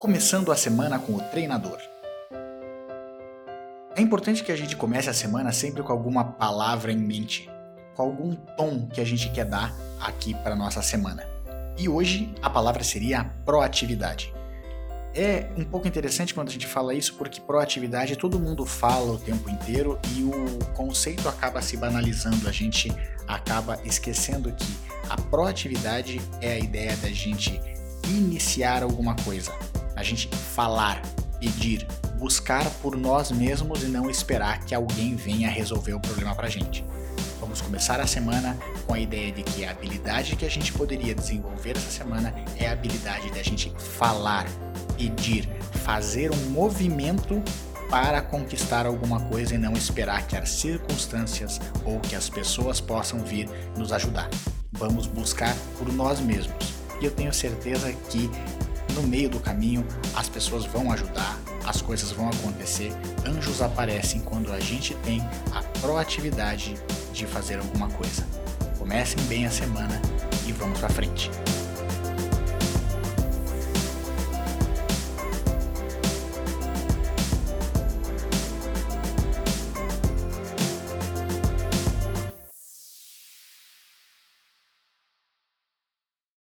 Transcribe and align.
Começando 0.00 0.52
a 0.52 0.56
semana 0.56 0.96
com 0.96 1.16
o 1.16 1.20
treinador. 1.20 1.76
É 3.96 4.00
importante 4.00 4.44
que 4.44 4.52
a 4.52 4.56
gente 4.56 4.76
comece 4.76 5.10
a 5.10 5.12
semana 5.12 5.50
sempre 5.50 5.82
com 5.82 5.90
alguma 5.90 6.24
palavra 6.24 6.92
em 6.92 6.96
mente, 6.96 7.50
com 7.96 8.02
algum 8.02 8.32
tom 8.32 8.86
que 8.86 9.00
a 9.00 9.04
gente 9.04 9.28
quer 9.32 9.44
dar 9.44 9.74
aqui 10.00 10.34
para 10.34 10.54
nossa 10.54 10.80
semana. 10.82 11.26
E 11.76 11.88
hoje 11.88 12.32
a 12.40 12.48
palavra 12.48 12.84
seria 12.84 13.24
proatividade. 13.44 14.32
É 15.16 15.50
um 15.56 15.64
pouco 15.64 15.88
interessante 15.88 16.32
quando 16.32 16.50
a 16.50 16.52
gente 16.52 16.68
fala 16.68 16.94
isso 16.94 17.14
porque 17.14 17.40
proatividade 17.40 18.14
todo 18.14 18.38
mundo 18.38 18.64
fala 18.64 19.10
o 19.10 19.18
tempo 19.18 19.50
inteiro 19.50 19.98
e 20.14 20.22
o 20.22 20.64
conceito 20.76 21.28
acaba 21.28 21.60
se 21.60 21.76
banalizando, 21.76 22.48
a 22.48 22.52
gente 22.52 22.88
acaba 23.26 23.80
esquecendo 23.84 24.52
que 24.52 24.76
a 25.10 25.20
proatividade 25.20 26.20
é 26.40 26.52
a 26.52 26.58
ideia 26.60 26.96
da 26.98 27.08
gente 27.08 27.60
iniciar 28.04 28.84
alguma 28.84 29.16
coisa, 29.16 29.52
a 29.98 30.02
gente 30.04 30.28
falar, 30.28 31.02
pedir, 31.40 31.84
buscar 32.18 32.64
por 32.82 32.96
nós 32.96 33.32
mesmos 33.32 33.82
e 33.82 33.86
não 33.86 34.08
esperar 34.08 34.60
que 34.60 34.72
alguém 34.72 35.16
venha 35.16 35.50
resolver 35.50 35.92
o 35.92 36.00
problema 36.00 36.34
pra 36.36 36.48
gente. 36.48 36.84
Vamos 37.40 37.60
começar 37.60 38.00
a 38.00 38.06
semana 38.06 38.56
com 38.86 38.94
a 38.94 39.00
ideia 39.00 39.32
de 39.32 39.42
que 39.42 39.64
a 39.64 39.72
habilidade 39.72 40.36
que 40.36 40.46
a 40.46 40.48
gente 40.48 40.72
poderia 40.72 41.16
desenvolver 41.16 41.76
essa 41.76 41.90
semana 41.90 42.32
é 42.56 42.68
a 42.68 42.72
habilidade 42.72 43.28
de 43.30 43.40
a 43.40 43.42
gente 43.42 43.72
falar, 43.76 44.46
pedir, 44.96 45.48
fazer 45.84 46.30
um 46.30 46.50
movimento 46.50 47.42
para 47.90 48.20
conquistar 48.22 48.86
alguma 48.86 49.18
coisa 49.18 49.56
e 49.56 49.58
não 49.58 49.72
esperar 49.72 50.28
que 50.28 50.36
as 50.36 50.50
circunstâncias 50.50 51.60
ou 51.84 51.98
que 51.98 52.14
as 52.14 52.28
pessoas 52.28 52.80
possam 52.80 53.18
vir 53.20 53.48
nos 53.76 53.92
ajudar. 53.92 54.28
Vamos 54.70 55.08
buscar 55.08 55.56
por 55.76 55.92
nós 55.92 56.20
mesmos. 56.20 56.78
E 57.00 57.04
eu 57.04 57.10
tenho 57.10 57.32
certeza 57.32 57.92
que 58.10 58.30
no 58.94 59.02
meio 59.02 59.28
do 59.28 59.40
caminho 59.40 59.86
as 60.14 60.28
pessoas 60.28 60.64
vão 60.64 60.90
ajudar, 60.92 61.38
as 61.66 61.82
coisas 61.82 62.10
vão 62.10 62.28
acontecer, 62.28 62.92
anjos 63.26 63.62
aparecem 63.62 64.20
quando 64.20 64.52
a 64.52 64.60
gente 64.60 64.94
tem 64.96 65.20
a 65.52 65.62
proatividade 65.80 66.74
de 67.12 67.26
fazer 67.26 67.58
alguma 67.58 67.88
coisa. 67.88 68.26
Comecem 68.78 69.22
bem 69.24 69.46
a 69.46 69.50
semana 69.50 70.00
e 70.46 70.52
vamos 70.52 70.78
para 70.78 70.88
frente. 70.88 71.30